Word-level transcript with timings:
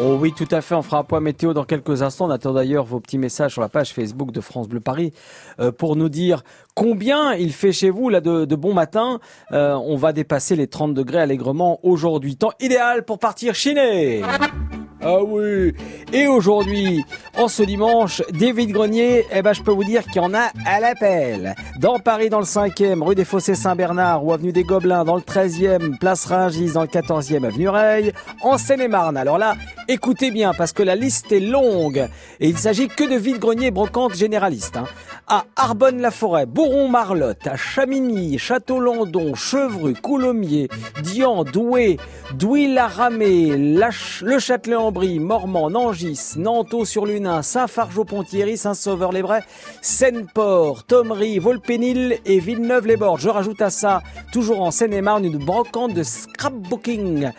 Oh 0.00 0.18
oui, 0.20 0.32
tout 0.32 0.48
à 0.50 0.60
fait. 0.60 0.74
On 0.74 0.82
fera 0.82 0.98
un 0.98 1.04
point 1.04 1.20
météo 1.20 1.54
dans 1.54 1.64
quelques 1.64 2.02
instants. 2.02 2.26
On 2.26 2.30
attend 2.30 2.52
d'ailleurs 2.52 2.84
vos 2.84 2.98
petits 2.98 3.18
messages 3.18 3.52
sur 3.52 3.60
la 3.60 3.68
page 3.68 3.92
Facebook 3.92 4.32
de 4.32 4.40
France 4.40 4.68
Bleu 4.68 4.80
Paris 4.80 5.12
euh, 5.60 5.70
pour 5.70 5.94
nous 5.94 6.08
dire 6.08 6.42
combien 6.74 7.34
il 7.34 7.52
fait 7.52 7.70
chez 7.70 7.90
vous 7.90 8.08
là 8.08 8.20
de, 8.20 8.56
bon 8.56 8.74
matin. 8.74 9.20
Euh, 9.52 9.74
on 9.74 9.96
va 9.96 10.12
dépasser 10.12 10.56
les 10.56 10.66
30 10.66 10.94
degrés 10.94 11.20
allègrement 11.20 11.78
aujourd'hui. 11.84 12.36
Temps 12.36 12.52
idéal 12.60 13.04
pour 13.04 13.20
partir 13.20 13.54
chiner. 13.54 14.22
Ah 15.06 15.22
oui. 15.22 15.74
Et 16.14 16.26
aujourd'hui, 16.26 17.04
en 17.36 17.48
ce 17.48 17.62
dimanche, 17.62 18.22
David 18.32 18.70
Grenier, 18.70 19.26
eh 19.30 19.42
ben, 19.42 19.52
je 19.52 19.60
peux 19.60 19.70
vous 19.70 19.84
dire 19.84 20.02
qu'il 20.04 20.16
y 20.16 20.24
en 20.24 20.32
a 20.32 20.50
à 20.64 20.80
l'appel. 20.80 21.54
Dans 21.78 21.98
Paris, 21.98 22.30
dans 22.30 22.38
le 22.38 22.46
5e, 22.46 23.02
rue 23.02 23.14
des 23.14 23.26
Fossés 23.26 23.54
Saint-Bernard 23.54 24.24
ou 24.24 24.32
avenue 24.32 24.52
des 24.52 24.64
Gobelins, 24.64 25.04
dans 25.04 25.16
le 25.16 25.20
13e, 25.20 25.98
place 25.98 26.24
Ringis, 26.24 26.72
dans 26.72 26.80
le 26.80 26.86
14e, 26.86 27.44
avenue 27.44 27.68
Reille, 27.68 28.12
en 28.40 28.56
Seine-et-Marne. 28.56 29.18
Alors 29.18 29.36
là, 29.36 29.56
écoutez 29.88 30.30
bien, 30.30 30.52
parce 30.52 30.72
que 30.72 30.82
la 30.82 30.96
liste 30.96 31.32
est 31.32 31.40
longue. 31.40 32.08
Et 32.40 32.48
il 32.48 32.58
s'agit 32.58 32.88
que 32.88 33.04
de 33.04 33.16
vide-grenier 33.16 33.70
brocante 33.70 34.14
généraliste. 34.14 34.76
Hein. 34.76 34.84
À 35.26 35.44
Arbonne-la-Forêt, 35.56 36.46
Bourron-Marlotte, 36.46 37.46
à 37.46 37.56
Chamigny, 37.56 38.38
Château-Landon, 38.38 39.34
Chevru, 39.34 39.94
Coulommiers, 39.94 40.68
Dian, 41.02 41.44
Douai, 41.44 41.96
Douy-la-Ramée, 42.34 43.56
Le 43.56 44.38
Châtelet-en-Brie, 44.38 45.20
Mormant, 45.20 45.70
Nangis, 45.70 46.34
Nanteau-sur-Lunin, 46.36 47.42
Saint-Fargeau-Pontieri, 47.42 48.56
Saint-Sauveur-les-Brais, 48.58 49.44
Seine-Port, 49.80 50.84
Thomery, 50.84 51.38
Volpénil 51.38 52.18
et 52.26 52.38
Villeneuve-les-Bordes. 52.38 53.20
Je 53.20 53.30
rajoute 53.30 53.62
à 53.62 53.70
ça, 53.70 54.02
toujours 54.32 54.60
en 54.60 54.70
Seine-et-Marne, 54.70 55.24
une 55.24 55.38
brocante 55.38 55.94
de 55.94 56.02
scrapbooking 56.02 57.30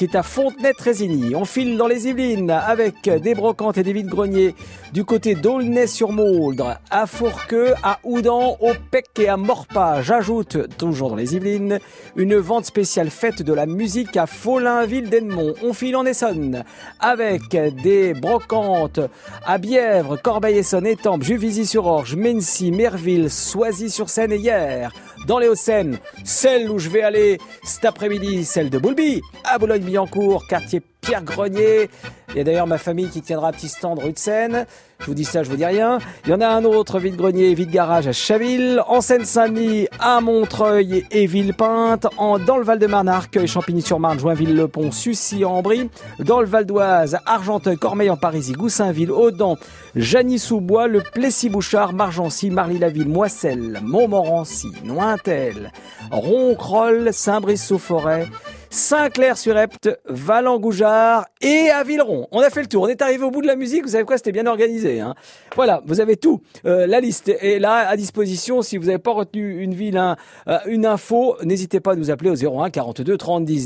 est 0.00 0.14
à 0.14 0.22
Fontenay-Trésigny. 0.22 1.34
On 1.34 1.44
file 1.44 1.76
dans 1.76 1.86
les 1.86 2.08
Yvelines 2.08 2.50
avec 2.50 3.08
des 3.08 3.34
brocantes 3.34 3.78
et 3.78 3.82
des 3.82 3.92
vides 3.92 4.08
greniers 4.08 4.54
du 4.92 5.04
côté 5.04 5.34
d'Aulnay-sur-Mauldre, 5.34 6.78
à 6.90 7.06
Fourqueux, 7.06 7.74
à 7.82 7.98
Oudan, 8.04 8.56
au 8.60 8.72
Pec 8.90 9.06
et 9.18 9.28
à 9.28 9.36
Morpas. 9.36 10.02
J'ajoute, 10.02 10.76
toujours 10.76 11.10
dans 11.10 11.16
les 11.16 11.34
Yvelines, 11.34 11.78
une 12.16 12.36
vente 12.36 12.66
spéciale 12.66 13.10
faite 13.10 13.42
de 13.42 13.52
la 13.52 13.66
musique 13.66 14.16
à 14.16 14.26
Follainville 14.26 15.08
d'Edmont. 15.08 15.54
On 15.62 15.72
file 15.72 15.96
en 15.96 16.04
Essonne 16.04 16.64
avec 17.00 17.50
des 17.82 18.14
brocantes 18.14 19.00
à 19.46 19.58
Bièvre, 19.58 20.20
Corbeil-Essonne, 20.20 20.86
Étampes, 20.86 21.22
Juvisy-sur-Orge, 21.22 22.16
Mency, 22.16 22.70
Merville, 22.70 23.30
Soisy-sur-Seine 23.30 24.32
et 24.32 24.36
hier. 24.36 24.92
Dans 25.26 25.38
les 25.38 25.46
Hauts-Seine, 25.46 25.98
celle 26.24 26.68
où 26.68 26.80
je 26.80 26.88
vais 26.88 27.02
aller 27.02 27.38
cet 27.62 27.84
après-midi, 27.84 28.44
celle 28.44 28.70
de 28.70 28.78
Boulby, 28.78 29.22
à 29.44 29.56
Boulogne-Billancourt, 29.82 30.46
quartier 30.46 30.80
Pierre 31.00 31.22
Grenier. 31.22 31.90
Il 32.30 32.36
y 32.36 32.40
a 32.40 32.44
d'ailleurs 32.44 32.66
ma 32.66 32.78
famille 32.78 33.08
qui 33.08 33.20
tiendra 33.20 33.52
petit 33.52 33.68
stand 33.68 33.98
rue 33.98 34.12
de 34.12 34.18
Seine. 34.18 34.66
Je 35.00 35.06
vous 35.06 35.14
dis 35.14 35.24
ça, 35.24 35.42
je 35.42 35.50
vous 35.50 35.56
dis 35.56 35.64
rien. 35.64 35.98
Il 36.24 36.30
y 36.30 36.34
en 36.34 36.40
a 36.40 36.46
un 36.46 36.64
autre, 36.64 37.00
vide-grenier, 37.00 37.52
vide-garage 37.54 38.06
à 38.06 38.12
Chaville, 38.12 38.80
en 38.86 39.00
Seine-Saint-Denis, 39.00 39.88
à 39.98 40.20
Montreuil 40.20 41.04
et 41.10 41.26
Villepinte, 41.26 42.06
en, 42.16 42.38
dans 42.38 42.56
le 42.56 42.62
Val-de-Marne, 42.62 43.12
Champigny-sur-Marne, 43.44 44.20
Joinville-le-Pont, 44.20 44.92
Sucy-en-Brie, 44.92 45.90
dans 46.20 46.40
le 46.40 46.46
Val 46.46 46.66
d'Oise, 46.66 47.18
Argenteuil, 47.26 47.76
Cormeil 47.76 48.10
en 48.10 48.16
Parisie, 48.16 48.52
Goussainville, 48.52 49.10
Audan, 49.10 49.58
Jany-sous-Bois, 49.96 50.86
le 50.86 51.00
Plessis-Bouchard, 51.00 51.92
Margency, 51.94 52.50
Marly-la-Ville, 52.50 53.08
Moisselles, 53.08 53.80
Montmorency, 53.82 54.70
Nointel, 54.84 55.72
Roncroll, 56.12 57.12
Saint-Brice-sous-Forêt, 57.12 58.28
Saint-Clair-sur-Epte, 58.72 60.00
Valengoujard 60.06 61.26
et 61.42 61.68
à. 61.68 61.84
On 62.30 62.40
a 62.40 62.48
fait 62.48 62.62
le 62.62 62.68
tour. 62.68 62.84
On 62.84 62.88
est 62.88 63.02
arrivé 63.02 63.22
au 63.22 63.30
bout 63.30 63.42
de 63.42 63.46
la 63.46 63.54
musique. 63.54 63.82
Vous 63.82 63.90
savez 63.90 64.04
quoi 64.04 64.16
C'était 64.16 64.32
bien 64.32 64.46
organisé. 64.46 64.98
Hein 64.98 65.14
voilà, 65.54 65.82
vous 65.84 66.00
avez 66.00 66.16
tout. 66.16 66.40
Euh, 66.64 66.86
la 66.86 67.00
liste 67.00 67.28
est 67.28 67.58
là 67.58 67.86
à 67.86 67.96
disposition. 67.98 68.62
Si 68.62 68.78
vous 68.78 68.86
n'avez 68.86 68.98
pas 68.98 69.12
retenu 69.12 69.60
une 69.60 69.74
ville, 69.74 70.00
euh, 70.48 70.58
une 70.64 70.86
info, 70.86 71.36
n'hésitez 71.44 71.80
pas 71.80 71.92
à 71.92 71.96
nous 71.96 72.10
appeler 72.10 72.30
au 72.30 72.60
01 72.62 72.70
42 72.70 73.18
30 73.18 73.44
10. 73.44 73.60